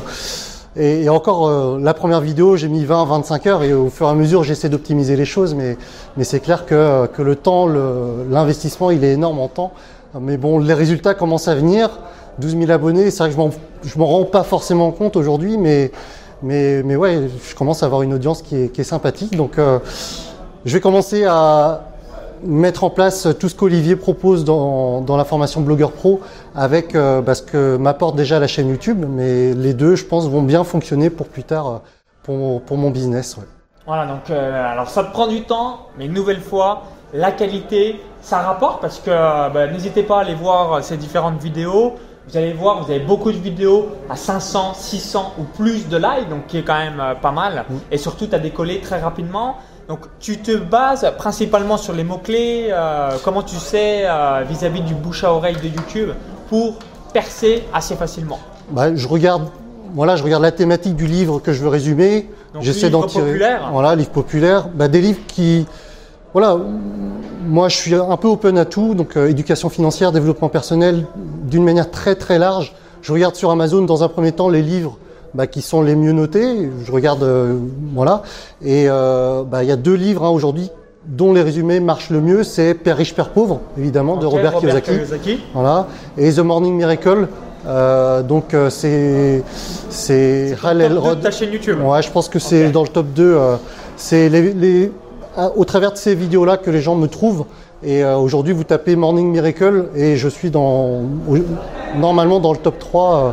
et, 0.75 1.03
et 1.03 1.09
encore, 1.09 1.47
euh, 1.47 1.79
la 1.81 1.93
première 1.93 2.21
vidéo, 2.21 2.57
j'ai 2.57 2.67
mis 2.67 2.83
20-25 2.85 3.47
heures 3.47 3.63
et 3.63 3.73
au 3.73 3.89
fur 3.89 4.07
et 4.07 4.09
à 4.09 4.13
mesure, 4.13 4.43
j'essaie 4.43 4.69
d'optimiser 4.69 5.15
les 5.15 5.25
choses. 5.25 5.55
Mais, 5.55 5.77
mais 6.17 6.23
c'est 6.23 6.39
clair 6.39 6.65
que, 6.65 7.07
que 7.07 7.21
le 7.21 7.35
temps, 7.35 7.67
l'investissement, 7.67 8.91
il 8.91 9.03
est 9.03 9.13
énorme 9.13 9.39
en 9.39 9.47
temps. 9.47 9.71
Mais 10.19 10.37
bon, 10.37 10.59
les 10.59 10.73
résultats 10.73 11.13
commencent 11.13 11.47
à 11.47 11.55
venir. 11.55 11.89
12 12.39 12.57
000 12.57 12.71
abonnés, 12.71 13.11
c'est 13.11 13.19
vrai 13.19 13.29
que 13.29 13.35
je 13.35 13.39
m'en, 13.39 13.49
je 13.83 13.97
m'en 13.97 14.05
rends 14.05 14.25
pas 14.25 14.43
forcément 14.43 14.91
compte 14.91 15.15
aujourd'hui, 15.15 15.57
mais, 15.57 15.91
mais, 16.43 16.83
mais 16.83 16.95
ouais, 16.95 17.29
je 17.47 17.55
commence 17.55 17.81
à 17.83 17.85
avoir 17.85 18.01
une 18.01 18.13
audience 18.13 18.41
qui 18.41 18.57
est, 18.57 18.67
qui 18.69 18.81
est 18.81 18.85
sympathique. 18.85 19.35
Donc, 19.37 19.57
euh, 19.57 19.79
je 20.65 20.73
vais 20.73 20.81
commencer 20.81 21.25
à 21.25 21.83
mettre 22.43 22.83
en 22.83 22.89
place 22.89 23.27
tout 23.39 23.49
ce 23.49 23.55
qu'Olivier 23.55 23.95
propose 23.95 24.43
dans, 24.43 25.01
dans 25.01 25.15
la 25.15 25.23
formation 25.23 25.61
Blogueur 25.61 25.91
Pro 25.91 26.21
avec 26.55 26.95
euh, 26.95 27.21
bah, 27.21 27.35
ce 27.35 27.43
que 27.43 27.77
m'apporte 27.77 28.15
déjà 28.15 28.39
la 28.39 28.47
chaîne 28.47 28.69
YouTube. 28.69 29.05
Mais 29.07 29.53
les 29.53 29.73
deux, 29.73 29.95
je 29.95 30.05
pense, 30.05 30.27
vont 30.27 30.41
bien 30.41 30.63
fonctionner 30.63 31.09
pour 31.09 31.27
plus 31.27 31.43
tard, 31.43 31.67
euh, 31.67 31.77
pour, 32.23 32.61
pour 32.61 32.77
mon 32.77 32.89
business. 32.89 33.37
ouais. 33.37 33.45
Voilà, 33.85 34.07
donc 34.07 34.31
euh, 34.31 34.71
alors 34.71 34.89
ça 34.89 35.03
te 35.03 35.11
prend 35.11 35.27
du 35.27 35.43
temps, 35.43 35.87
mais 35.97 36.07
une 36.07 36.13
nouvelle 36.13 36.41
fois, 36.41 36.83
la 37.13 37.31
qualité, 37.31 38.01
ça 38.21 38.39
rapporte 38.39 38.81
parce 38.81 38.97
que 38.99 39.11
bah, 39.11 39.67
n'hésitez 39.67 40.01
pas 40.01 40.17
à 40.17 40.21
aller 40.21 40.33
voir 40.33 40.83
ces 40.83 40.97
différentes 40.97 41.39
vidéos. 41.39 41.93
Vous 42.27 42.37
allez 42.37 42.53
voir, 42.53 42.83
vous 42.83 42.89
avez 42.89 43.01
beaucoup 43.01 43.31
de 43.31 43.37
vidéos 43.37 43.89
à 44.09 44.15
500, 44.15 44.73
600 44.73 45.33
ou 45.37 45.43
plus 45.43 45.87
de 45.87 45.97
likes, 45.97 46.27
donc 46.27 46.47
qui 46.47 46.57
est 46.57 46.63
quand 46.63 46.79
même 46.79 46.99
pas 47.21 47.31
mal. 47.31 47.65
Et 47.91 47.99
surtout, 47.99 48.25
tu 48.25 48.33
as 48.33 48.39
décollé 48.39 48.81
très 48.81 48.99
rapidement. 48.99 49.57
Donc, 49.87 49.99
tu 50.19 50.37
te 50.39 50.55
bases 50.57 51.11
principalement 51.17 51.77
sur 51.77 51.93
les 51.93 52.03
mots-clés. 52.03 52.69
euh, 52.71 53.17
comment 53.23 53.43
tu 53.43 53.55
sais 53.55 54.03
euh, 54.05 54.43
vis-à-vis 54.47 54.81
du 54.81 54.95
bouche 54.95 55.23
à 55.23 55.33
oreille 55.33 55.57
de 55.61 55.67
YouTube 55.67 56.09
pour 56.49 56.75
percer 57.13 57.63
assez 57.73 57.95
facilement. 57.95 58.39
Bah, 58.71 58.95
je 58.95 59.07
regarde, 59.07 59.43
voilà, 59.93 60.15
je 60.15 60.23
regarde 60.23 60.41
la 60.41 60.51
thématique 60.51 60.95
du 60.95 61.05
livre 61.05 61.39
que 61.39 61.53
je 61.53 61.61
veux 61.61 61.69
résumer. 61.69 62.29
Donc, 62.53 62.63
J'essaie 62.63 62.89
d'en 62.89 63.03
tirer. 63.03 63.25
populaire. 63.25 63.69
Voilà, 63.71 63.95
livre 63.95 64.09
populaire. 64.09 64.67
Bah, 64.73 64.87
des 64.87 65.01
livres 65.01 65.19
qui, 65.27 65.67
voilà, 66.33 66.57
moi 67.47 67.69
je 67.69 67.77
suis 67.77 67.93
un 67.93 68.17
peu 68.17 68.27
open 68.27 68.57
à 68.57 68.65
tout, 68.65 68.95
donc 68.95 69.15
euh, 69.15 69.29
éducation 69.29 69.69
financière, 69.69 70.11
développement 70.11 70.49
personnel, 70.49 71.05
d'une 71.43 71.63
manière 71.63 71.91
très 71.91 72.15
très 72.15 72.39
large. 72.39 72.73
Je 73.03 73.13
regarde 73.13 73.35
sur 73.35 73.51
Amazon 73.51 73.83
dans 73.83 74.03
un 74.03 74.07
premier 74.07 74.31
temps 74.31 74.49
les 74.49 74.63
livres 74.63 74.97
bah, 75.35 75.47
qui 75.47 75.61
sont 75.61 75.81
les 75.81 75.95
mieux 75.95 76.13
notés. 76.13 76.69
Je 76.83 76.91
regarde, 76.91 77.23
euh, 77.23 77.57
voilà. 77.93 78.23
Et 78.63 78.85
euh, 78.87 79.43
bah, 79.43 79.63
il 79.63 79.69
y 79.69 79.71
a 79.71 79.75
deux 79.75 79.93
livres 79.93 80.23
hein, 80.23 80.29
aujourd'hui 80.29 80.71
dont 81.05 81.33
les 81.33 81.41
résumés 81.43 81.79
marchent 81.79 82.09
le 82.09 82.21
mieux. 82.21 82.43
C'est 82.43 82.73
Père 82.73 82.97
riche, 82.97 83.13
Père 83.13 83.29
pauvre, 83.29 83.59
évidemment, 83.77 84.17
de 84.17 84.25
Ok, 84.25 84.33
Robert, 84.33 84.55
Kiyosaki. 84.55 84.91
Kiyosaki. 84.91 85.39
Voilà. 85.53 85.87
Et 86.17 86.31
The 86.31 86.39
Morning 86.39 86.75
Miracle. 86.75 87.27
euh, 87.67 88.21
donc 88.23 88.55
c'est 88.69 89.43
c'est 89.89 90.55
Hal 90.63 90.77
de 90.79 91.13
ta 91.21 91.31
chaîne 91.31 91.51
YouTube. 91.51 91.77
Ouais, 91.83 92.01
je 92.01 92.09
pense 92.11 92.29
que 92.29 92.39
c'est 92.39 92.69
dans 92.71 92.83
le 92.83 92.87
top 92.89 93.07
2. 93.13 93.23
euh, 93.23 93.55
c'est 93.97 94.29
les, 94.29 94.91
au 95.55 95.65
travers 95.65 95.91
de 95.91 95.97
ces 95.97 96.15
vidéos-là 96.15 96.57
que 96.57 96.69
les 96.71 96.81
gens 96.81 96.95
me 96.95 97.07
trouvent. 97.07 97.45
Et 97.83 98.03
aujourd'hui, 98.03 98.53
vous 98.53 98.63
tapez 98.63 98.95
Morning 98.95 99.29
Miracle 99.31 99.89
et 99.95 100.15
je 100.15 100.27
suis 100.27 100.49
dans, 100.49 101.01
normalement 101.97 102.39
dans 102.39 102.51
le 102.51 102.57
top 102.57 102.79
3 102.79 103.15
euh, 103.15 103.19
euh, 103.29 103.31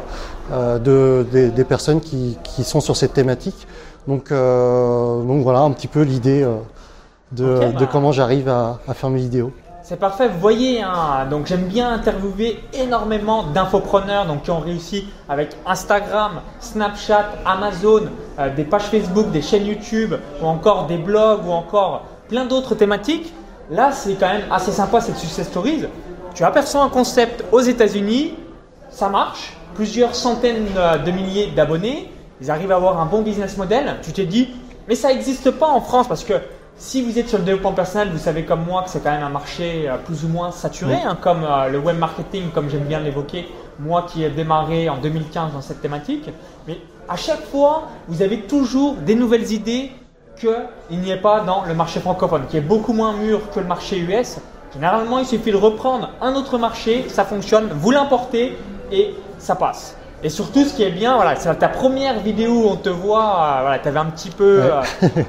de, 0.52 1.26
des, 1.32 1.50
des 1.50 1.64
personnes 1.64 2.00
qui, 2.00 2.36
qui 2.44 2.64
sont 2.64 2.80
sur 2.80 2.96
cette 2.96 3.12
thématique. 3.14 3.66
Donc, 4.08 4.32
euh, 4.32 5.22
donc 5.22 5.42
voilà 5.42 5.60
un 5.60 5.70
petit 5.70 5.88
peu 5.88 6.02
l'idée 6.02 6.42
euh, 6.42 6.56
de, 7.30 7.54
Ok, 7.54 7.60
bah. 7.60 7.80
de 7.80 7.86
comment 7.86 8.12
j'arrive 8.12 8.48
à, 8.48 8.80
à 8.88 8.94
faire 8.94 9.10
mes 9.10 9.20
vidéos. 9.20 9.52
C'est 9.84 9.98
parfait. 9.98 10.28
Vous 10.28 10.38
voyez, 10.38 10.80
hein, 10.82 11.26
donc 11.28 11.46
j'aime 11.46 11.64
bien 11.64 11.92
interviewer 11.92 12.60
énormément 12.72 13.42
d'infopreneurs 13.42 14.26
donc 14.26 14.42
qui 14.42 14.50
ont 14.50 14.60
réussi 14.60 15.08
avec 15.28 15.56
Instagram, 15.66 16.40
Snapchat, 16.60 17.30
Amazon, 17.44 18.02
euh, 18.38 18.54
des 18.54 18.64
pages 18.64 18.84
Facebook, 18.84 19.30
des 19.32 19.42
chaînes 19.42 19.66
YouTube 19.66 20.14
ou 20.40 20.46
encore 20.46 20.86
des 20.86 20.98
blogs 20.98 21.46
ou 21.46 21.50
encore 21.50 22.02
plein 22.28 22.44
d'autres 22.44 22.74
thématiques. 22.74 23.32
Là, 23.70 23.90
c'est 23.92 24.14
quand 24.14 24.28
même 24.28 24.42
assez 24.50 24.70
sympa 24.72 25.00
cette 25.00 25.16
success 25.16 25.46
stories. 25.48 25.86
Tu 26.34 26.44
aperçois 26.44 26.82
un 26.82 26.88
concept 26.88 27.44
aux 27.52 27.60
États-Unis, 27.60 28.34
ça 28.92 29.08
marche, 29.08 29.54
plusieurs 29.74 30.14
centaines 30.14 30.66
euh, 30.76 30.98
de 30.98 31.10
milliers 31.10 31.48
d'abonnés, 31.48 32.10
ils 32.40 32.50
arrivent 32.50 32.72
à 32.72 32.76
avoir 32.76 33.00
un 33.00 33.06
bon 33.06 33.22
business 33.22 33.56
model. 33.56 33.96
Tu 34.02 34.12
t'es 34.12 34.26
dit, 34.26 34.50
mais 34.88 34.94
ça 34.94 35.08
n'existe 35.08 35.50
pas 35.50 35.66
en 35.66 35.80
France 35.80 36.08
parce 36.08 36.24
que 36.24 36.34
si 36.76 37.02
vous 37.02 37.18
êtes 37.18 37.28
sur 37.28 37.38
le 37.38 37.44
développement 37.44 37.72
personnel, 37.72 38.10
vous 38.10 38.18
savez 38.18 38.44
comme 38.44 38.64
moi 38.64 38.82
que 38.82 38.90
c'est 38.90 39.00
quand 39.00 39.10
même 39.10 39.22
un 39.22 39.30
marché 39.30 39.88
euh, 39.88 39.96
plus 39.96 40.24
ou 40.24 40.28
moins 40.28 40.50
saturé, 40.50 40.96
hein, 41.04 41.16
comme 41.20 41.44
euh, 41.44 41.68
le 41.68 41.78
web 41.78 41.98
marketing, 41.98 42.50
comme 42.54 42.68
j'aime 42.68 42.84
bien 42.84 43.00
l'évoquer, 43.00 43.48
moi 43.78 44.06
qui 44.08 44.24
ai 44.24 44.30
démarré 44.30 44.88
en 44.88 44.98
2015 44.98 45.52
dans 45.52 45.62
cette 45.62 45.80
thématique. 45.80 46.28
Mais 46.68 46.78
à 47.08 47.16
chaque 47.16 47.44
fois, 47.46 47.88
vous 48.08 48.22
avez 48.22 48.42
toujours 48.42 48.94
des 48.94 49.14
nouvelles 49.14 49.52
idées 49.52 49.92
qu'il 50.38 50.98
n'y 51.00 51.10
ait 51.10 51.16
pas 51.20 51.40
dans 51.40 51.64
le 51.64 51.74
marché 51.74 52.00
francophone, 52.00 52.42
qui 52.48 52.56
est 52.56 52.62
beaucoup 52.62 52.92
moins 52.92 53.12
mûr 53.12 53.50
que 53.50 53.60
le 53.60 53.66
marché 53.66 53.98
US. 53.98 54.38
Généralement, 54.74 55.18
il 55.18 55.26
suffit 55.26 55.52
de 55.52 55.56
reprendre 55.56 56.10
un 56.20 56.34
autre 56.34 56.58
marché, 56.58 57.04
ça 57.08 57.24
fonctionne, 57.24 57.68
vous 57.74 57.90
l'importez 57.90 58.56
et 58.92 59.14
ça 59.38 59.56
passe. 59.56 59.96
Et 60.24 60.28
surtout, 60.28 60.64
ce 60.64 60.74
qui 60.74 60.84
est 60.84 60.90
bien, 60.90 61.16
voilà, 61.16 61.34
c'est 61.34 61.52
ta 61.56 61.68
première 61.68 62.20
vidéo 62.20 62.52
où 62.52 62.68
on 62.68 62.76
te 62.76 62.88
voit, 62.88 63.24
euh, 63.24 63.60
voilà, 63.62 63.78
tu 63.80 63.88
avais 63.88 63.98
un 63.98 64.06
petit 64.06 64.30
peu 64.30 64.60
euh, 64.62 64.82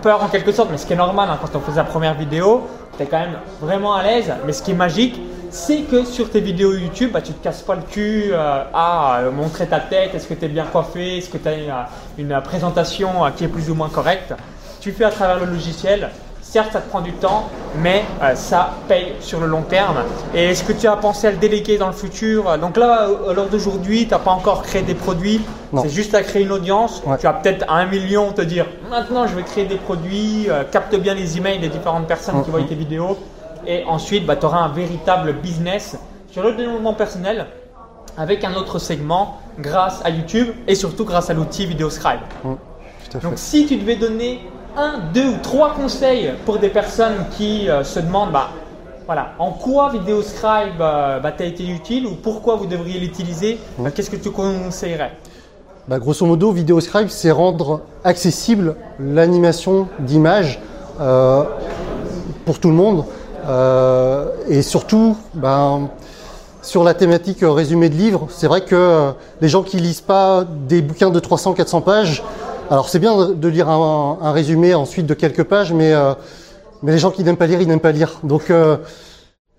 peur 0.03 0.23
en 0.23 0.27
quelque 0.27 0.51
sorte, 0.51 0.69
mais 0.69 0.77
ce 0.77 0.85
qui 0.85 0.93
est 0.93 0.97
normal 0.97 1.29
hein, 1.31 1.39
quand 1.41 1.57
on 1.57 1.61
faisait 1.61 1.77
la 1.77 1.83
première 1.83 2.13
vidéo, 2.13 2.67
tu 2.95 3.03
es 3.03 3.07
quand 3.07 3.19
même 3.19 3.39
vraiment 3.59 3.95
à 3.95 4.03
l'aise. 4.03 4.31
Mais 4.45 4.53
ce 4.53 4.61
qui 4.61 4.71
est 4.71 4.75
magique, 4.75 5.19
c'est 5.49 5.81
que 5.81 6.05
sur 6.05 6.29
tes 6.29 6.41
vidéos 6.41 6.73
YouTube, 6.73 7.11
bah, 7.11 7.21
tu 7.21 7.33
te 7.33 7.43
casses 7.43 7.63
pas 7.63 7.73
le 7.73 7.81
cul 7.81 8.29
euh, 8.31 8.63
à 8.71 9.21
montrer 9.33 9.65
ta 9.65 9.79
tête, 9.79 10.13
est-ce 10.13 10.27
que 10.27 10.35
tu 10.35 10.45
es 10.45 10.47
bien 10.47 10.65
coiffé, 10.65 11.17
est-ce 11.17 11.29
que 11.29 11.37
tu 11.37 11.47
as 11.47 11.55
une, 11.55 12.29
une 12.29 12.41
présentation 12.41 13.09
qui 13.35 13.45
est 13.45 13.47
plus 13.47 13.71
ou 13.71 13.75
moins 13.75 13.89
correcte. 13.89 14.35
Tu 14.79 14.91
fais 14.91 15.05
à 15.05 15.11
travers 15.11 15.39
le 15.39 15.51
logiciel. 15.51 16.11
Certes, 16.53 16.73
ça 16.73 16.81
te 16.81 16.89
prend 16.89 17.01
du 17.01 17.13
temps, 17.13 17.49
mais 17.79 18.05
euh, 18.21 18.35
ça 18.35 18.75
paye 18.87 19.13
sur 19.21 19.39
le 19.39 19.47
long 19.47 19.63
terme. 19.63 20.03
Et 20.35 20.51
est-ce 20.51 20.63
que 20.63 20.71
tu 20.71 20.85
as 20.85 20.95
pensé 20.95 21.25
à 21.25 21.31
le 21.31 21.37
déléguer 21.37 21.79
dans 21.79 21.87
le 21.87 21.93
futur? 21.93 22.59
Donc 22.59 22.77
là, 22.77 23.07
à 23.27 23.33
l'heure 23.33 23.49
d'aujourd'hui, 23.49 24.05
tu 24.05 24.11
n'as 24.11 24.19
pas 24.19 24.29
encore 24.29 24.61
créé 24.61 24.83
des 24.83 24.93
produits. 24.93 25.41
C'est 25.75 25.89
juste 25.89 26.13
à 26.13 26.21
créer 26.21 26.43
une 26.43 26.51
audience. 26.51 27.01
Ouais. 27.07 27.17
Tu 27.17 27.23
vas 27.23 27.33
peut-être 27.33 27.65
à 27.67 27.77
un 27.77 27.87
million 27.87 28.33
te 28.33 28.43
dire 28.43 28.67
maintenant 28.91 29.25
je 29.25 29.35
vais 29.35 29.41
créer 29.41 29.65
des 29.65 29.77
produits, 29.77 30.45
euh, 30.47 30.63
capte 30.63 30.95
bien 30.95 31.15
les 31.15 31.39
emails 31.39 31.57
des 31.57 31.69
différentes 31.69 32.05
personnes 32.05 32.43
qui 32.43 32.51
voient 32.51 32.61
tes 32.61 32.75
vidéos. 32.75 33.17
Et 33.65 33.83
ensuite, 33.85 34.27
bah, 34.27 34.35
tu 34.35 34.45
auras 34.45 34.59
un 34.59 34.69
véritable 34.69 35.33
business 35.33 35.97
sur 36.29 36.43
le 36.43 36.53
développement 36.53 36.93
personnel. 36.93 37.47
avec 38.15 38.43
un 38.43 38.53
autre 38.53 38.77
segment 38.77 39.39
grâce 39.57 40.05
à 40.05 40.11
YouTube 40.11 40.49
et 40.67 40.75
surtout 40.75 41.03
grâce 41.03 41.31
à 41.31 41.33
l'outil 41.33 41.65
VideoScribe. 41.65 42.19
Mm, 42.43 42.53
fait. 43.11 43.23
Donc 43.23 43.33
si 43.37 43.65
tu 43.65 43.77
devais 43.77 43.95
donner 43.95 44.39
un, 44.77 44.99
deux 45.13 45.27
ou 45.27 45.37
trois 45.41 45.73
conseils 45.73 46.33
pour 46.45 46.59
des 46.59 46.69
personnes 46.69 47.25
qui 47.37 47.69
euh, 47.69 47.83
se 47.83 47.99
demandent 47.99 48.31
bah, 48.31 48.49
voilà, 49.05 49.33
en 49.39 49.51
quoi 49.51 49.91
VideoScribe 49.91 50.79
euh, 50.79 51.19
bah, 51.19 51.31
t'a 51.31 51.45
été 51.45 51.67
utile 51.67 52.05
ou 52.07 52.15
pourquoi 52.15 52.55
vous 52.55 52.65
devriez 52.65 52.99
l'utiliser, 52.99 53.59
bah, 53.77 53.91
qu'est-ce 53.91 54.09
que 54.09 54.15
tu 54.15 54.31
conseillerais? 54.31 55.11
Bah, 55.87 55.99
grosso 55.99 56.25
modo, 56.25 56.51
VideoScribe, 56.51 57.09
c'est 57.09 57.31
rendre 57.31 57.81
accessible 58.03 58.75
l'animation 58.99 59.87
d'images 59.99 60.61
euh, 61.01 61.43
pour 62.45 62.59
tout 62.59 62.69
le 62.69 62.75
monde. 62.75 63.05
Euh, 63.47 64.27
et 64.47 64.61
surtout, 64.61 65.17
ben, 65.33 65.89
sur 66.61 66.85
la 66.85 66.93
thématique 66.93 67.43
euh, 67.43 67.51
résumé 67.51 67.89
de 67.89 67.95
livres, 67.95 68.27
c'est 68.29 68.47
vrai 68.47 68.61
que 68.61 68.75
euh, 68.75 69.11
les 69.41 69.49
gens 69.49 69.63
qui 69.63 69.77
lisent 69.77 70.01
pas 70.01 70.45
des 70.45 70.81
bouquins 70.81 71.09
de 71.09 71.19
300-400 71.19 71.83
pages, 71.83 72.23
alors 72.69 72.89
c'est 72.89 72.99
bien 72.99 73.29
de- 73.29 73.47
lire 73.47 73.69
un, 73.69 74.31
résumé 74.31 74.73
ensuite 74.73 75.05
de 75.05 75.13
quelques 75.13 75.43
pages, 75.43 75.73
mais, 75.73 75.93
euh, 75.93 76.13
mais 76.81 76.91
les 76.91 76.97
gens 76.97 77.11
qui 77.11 77.23
n'aiment 77.23 77.37
pas 77.37 77.47
lire, 77.47 77.61
ils 77.61 77.67
n'aiment 77.67 77.79
pas 77.79 77.91
lire. 77.91 78.19
Donc 78.23 78.49
euh, 78.49 78.77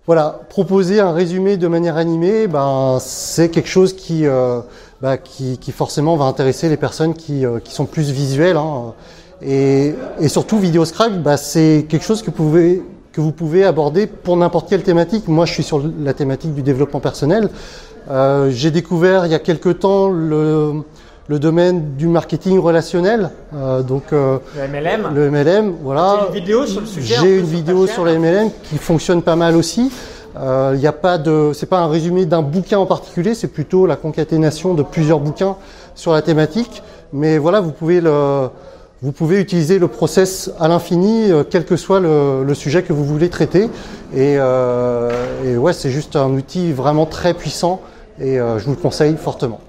voilà, 0.07 0.39
proposer 0.49 0.99
un 0.99 1.11
résumé 1.11 1.57
de 1.57 1.67
manière 1.67 1.97
animée, 1.97 2.47
ben, 2.47 2.97
c'est 2.99 3.49
quelque 3.49 3.69
chose 3.69 3.93
qui, 3.93 4.25
euh, 4.27 4.59
bah, 5.01 5.17
qui, 5.17 5.57
qui 5.57 5.71
forcément 5.71 6.15
va 6.15 6.25
intéresser 6.25 6.69
les 6.69 6.77
personnes 6.77 7.13
qui, 7.13 7.45
euh, 7.45 7.59
qui 7.59 7.73
sont 7.73 7.85
plus 7.85 8.11
visuelles. 8.11 8.57
hein. 8.57 8.93
Et, 9.41 9.93
et 10.19 10.29
surtout, 10.29 10.57
VideoScribe, 10.59 11.21
bah, 11.21 11.37
c'est 11.37 11.85
quelque 11.89 12.05
chose 12.05 12.21
que 12.21 12.27
vous 12.27 12.31
pouvez 12.31 12.83
que 13.11 13.21
vous 13.21 13.31
pouvez 13.31 13.63
aborder 13.63 14.07
pour 14.07 14.35
n'importe 14.35 14.67
quelle 14.67 14.83
thématique. 14.83 15.29
Moi, 15.29 15.45
je 15.45 15.53
suis 15.53 15.63
sur 15.63 15.81
la 16.03 16.13
thématique 16.13 16.53
du 16.53 16.61
développement 16.63 16.99
personnel. 16.99 17.47
Euh, 18.11 18.49
J'ai 18.51 18.71
découvert 18.71 19.25
il 19.25 19.31
y 19.31 19.35
a 19.35 19.39
quelque 19.39 19.69
temps 19.69 20.09
le, 20.09 20.81
le 21.27 21.39
domaine 21.39 21.95
du 21.95 22.07
marketing 22.07 22.59
relationnel, 22.59 23.31
euh, 23.55 23.81
donc 23.81 24.13
euh, 24.13 24.37
Le 24.55 24.67
MLM 24.67 25.13
le 25.13 25.31
MLM. 25.31 25.73
Voilà. 25.83 26.19
J'ai 26.19 26.27
une 26.27 26.41
vidéo 26.41 26.65
sur 26.65 26.81
le 26.81 26.87
sujet, 26.87 27.15
J'ai 27.19 27.39
une 27.39 27.45
vidéo 27.45 27.87
sur 27.87 28.05
les 28.05 28.17
MLM 28.17 28.49
qui 28.63 28.77
fonctionne 28.77 29.21
pas 29.21 29.35
mal 29.35 29.55
aussi. 29.55 29.91
Euh, 30.37 30.71
Il 30.75 30.79
n'y 30.79 30.87
a 30.87 30.91
pas 30.91 31.17
de, 31.17 31.51
c'est 31.53 31.65
pas 31.65 31.79
un 31.79 31.87
résumé 31.87 32.25
d'un 32.25 32.41
bouquin 32.41 32.77
en 32.77 32.85
particulier, 32.85 33.33
c'est 33.33 33.47
plutôt 33.47 33.85
la 33.85 33.95
concaténation 33.95 34.73
de 34.73 34.83
plusieurs 34.83 35.19
bouquins 35.19 35.55
sur 35.95 36.13
la 36.13 36.21
thématique. 36.21 36.83
Mais 37.13 37.37
voilà, 37.37 37.61
vous 37.61 37.71
pouvez 37.71 38.01
le, 38.01 38.49
vous 39.01 39.11
pouvez 39.11 39.39
utiliser 39.39 39.79
le 39.79 39.87
process 39.87 40.51
à 40.59 40.67
l'infini, 40.67 41.31
euh, 41.31 41.43
quel 41.49 41.65
que 41.65 41.75
soit 41.75 41.99
le, 41.99 42.43
le 42.43 42.53
sujet 42.53 42.83
que 42.83 42.93
vous 42.93 43.05
voulez 43.05 43.29
traiter. 43.29 43.69
Et, 44.13 44.35
euh, 44.39 45.11
et 45.45 45.57
ouais, 45.57 45.73
c'est 45.73 45.89
juste 45.89 46.15
un 46.15 46.29
outil 46.31 46.71
vraiment 46.71 47.05
très 47.05 47.33
puissant 47.33 47.81
et 48.19 48.39
euh, 48.39 48.59
je 48.59 48.65
vous 48.65 48.71
le 48.71 48.77
conseille 48.77 49.15
fortement. 49.17 49.59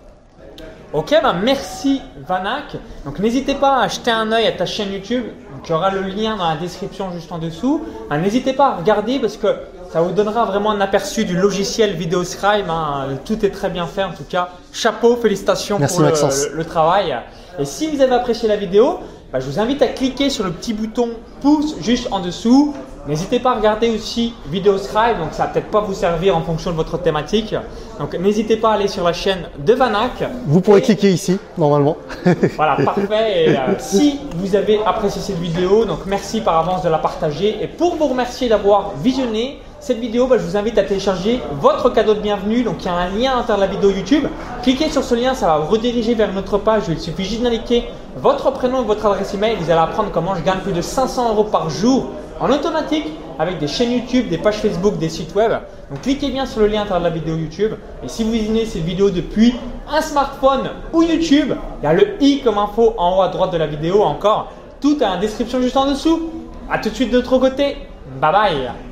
Ok, 0.93 1.11
ben 1.23 1.35
merci 1.43 2.00
Vanak. 2.26 2.76
Donc 3.05 3.19
n'hésitez 3.19 3.55
pas 3.55 3.81
à 3.83 3.88
jeter 3.88 4.11
un 4.11 4.31
œil 4.33 4.47
à 4.47 4.52
ta 4.52 4.66
chaîne 4.66 4.93
YouTube. 4.93 5.25
Donc, 5.52 5.69
il 5.69 5.71
y 5.71 5.75
aura 5.75 5.90
le 5.90 6.02
lien 6.02 6.37
dans 6.37 6.49
la 6.49 6.57
description 6.57 7.11
juste 7.12 7.31
en 7.33 7.38
dessous. 7.38 7.83
Ben, 8.09 8.19
n'hésitez 8.19 8.52
pas 8.52 8.69
à 8.69 8.76
regarder 8.76 9.19
parce 9.19 9.37
que 9.37 9.49
ça 9.93 10.00
vous 10.00 10.12
donnera 10.12 10.45
vraiment 10.45 10.71
un 10.71 10.81
aperçu 10.81 11.25
du 11.25 11.37
logiciel 11.37 11.95
VideoScribe. 11.95 12.69
hein. 12.71 13.09
Tout 13.25 13.45
est 13.45 13.50
très 13.50 13.69
bien 13.69 13.87
fait 13.87 14.05
en 14.05 14.12
tout 14.12 14.25
cas. 14.28 14.49
Chapeau, 14.73 15.16
félicitations 15.16 15.78
Merci, 15.78 15.97
pour 15.97 16.05
le, 16.05 16.11
le- 16.12 16.57
le 16.57 16.64
travail. 16.64 17.16
Et 17.59 17.64
si 17.64 17.88
vous 17.88 18.00
avez 18.00 18.14
apprécié 18.14 18.49
la 18.49 18.57
vidéo, 18.57 18.99
ben, 19.33 19.40
je 19.40 19.47
vous 19.47 19.59
invite 19.59 19.83
à 19.83 19.88
cliquer 19.88 20.31
sur 20.31 20.45
le 20.45 20.52
petit 20.52 20.73
bouton 20.73 21.11
pouce 21.40 21.76
juste 21.81 22.09
en 22.11 22.21
dessous. 22.21 22.75
N'hésitez 23.09 23.39
pas 23.39 23.53
à 23.53 23.55
regarder 23.55 23.89
aussi 23.91 24.35
VideoScribe, 24.51 25.19
donc 25.21 25.29
ça 25.33 25.45
va 25.45 25.51
peut-être 25.51 25.71
pas 25.71 25.81
vous 25.81 25.95
servir 25.95 26.37
en 26.37 26.41
fonction 26.43 26.73
de 26.73 26.77
votre 26.77 26.99
thématique. 26.99 27.55
Donc 28.01 28.15
n'hésitez 28.19 28.57
pas 28.57 28.71
à 28.71 28.75
aller 28.75 28.89
sur 28.89 29.05
la 29.05 29.13
chaîne 29.13 29.49
de 29.59 29.75
Vanak. 29.75 30.25
Vous 30.47 30.61
pourrez 30.61 30.81
Et- 30.81 30.83
cliquer 30.83 31.11
ici, 31.13 31.39
normalement. 31.57 31.97
voilà, 32.57 32.77
parfait. 32.85 33.45
Et 33.47 33.49
euh, 33.51 33.75
si 33.79 34.19
vous 34.37 34.57
avez 34.57 34.81
apprécié 34.85 35.23
cette 35.23 35.39
vidéo, 35.39 35.85
donc 35.85 36.01
merci 36.07 36.41
par 36.41 36.59
avance 36.59 36.83
de 36.83 36.89
la 36.89 36.99
partager. 36.99 37.57
Et 37.63 37.69
pour 37.69 37.95
vous 37.95 38.07
remercier 38.09 38.49
d'avoir 38.49 38.91
visionné 39.01 39.61
cette 39.79 39.99
vidéo, 39.99 40.27
bah, 40.27 40.37
je 40.39 40.43
vous 40.43 40.57
invite 40.57 40.77
à 40.77 40.83
télécharger 40.83 41.41
votre 41.61 41.91
cadeau 41.91 42.15
de 42.15 42.21
bienvenue. 42.21 42.65
Donc 42.65 42.77
il 42.81 42.87
y 42.87 42.89
a 42.89 42.95
un 42.95 43.09
lien 43.11 43.33
à 43.33 43.37
l'intérieur 43.37 43.59
de 43.59 43.73
la 43.73 43.81
vidéo 43.81 43.91
YouTube. 43.91 44.25
Cliquez 44.65 44.91
sur 44.91 45.05
ce 45.05 45.15
lien, 45.15 45.35
ça 45.35 45.47
va 45.47 45.59
vous 45.59 45.71
rediriger 45.71 46.15
vers 46.15 46.31
une 46.31 46.39
autre 46.39 46.59
page. 46.59 46.83
Il 46.89 46.99
suffit 46.99 47.25
juste 47.25 47.43
d'indiquer 47.43 47.85
votre 48.17 48.51
prénom 48.51 48.83
et 48.83 48.85
votre 48.85 49.07
adresse 49.07 49.33
email. 49.35 49.55
Vous 49.61 49.71
allez 49.71 49.79
apprendre 49.81 50.09
comment 50.13 50.35
je 50.35 50.43
gagne 50.43 50.59
plus 50.59 50.73
de 50.73 50.83
500 50.83 51.35
euros 51.35 51.45
par 51.45 51.71
jour 51.71 52.07
en 52.40 52.50
automatique 52.50 53.07
avec 53.38 53.59
des 53.59 53.69
chaînes 53.69 53.93
YouTube, 53.93 54.28
des 54.28 54.38
pages 54.38 54.57
Facebook, 54.57 54.99
des 54.99 55.09
sites 55.09 55.35
web. 55.35 55.52
Donc 55.90 56.02
cliquez 56.02 56.31
bien 56.31 56.47
sur 56.47 56.61
le 56.61 56.66
lien 56.66 56.83
à 56.83 56.85
l'intérieur 56.85 57.00
de 57.00 57.05
la 57.05 57.14
vidéo 57.14 57.37
YouTube. 57.37 57.73
Et 58.02 58.09
si 58.09 58.25
vous 58.25 58.31
visionnez 58.31 58.64
cette 58.66 58.83
vidéo 58.83 59.11
depuis 59.11 59.55
un 59.90 60.00
smartphone 60.00 60.71
ou 60.93 61.02
YouTube, 61.02 61.55
il 61.81 61.85
y 61.85 61.87
a 61.87 61.93
le 61.93 62.23
i 62.23 62.40
comme 62.43 62.59
info 62.59 62.95
en 62.99 63.19
haut 63.19 63.23
à 63.23 63.28
droite 63.28 63.52
de 63.52 63.59
la 63.59 63.66
vidéo 63.66 64.02
encore. 64.02 64.52
Tout 64.81 65.02
est 65.02 65.07
en 65.07 65.19
description 65.19 65.61
juste 65.61 65.76
en 65.76 65.90
dessous. 65.90 66.31
A 66.71 66.78
tout 66.78 66.90
de 66.90 66.95
suite 66.95 67.11
de 67.11 67.16
l'autre 67.16 67.38
côté. 67.38 67.76
Bye 68.21 68.33
bye 68.33 68.86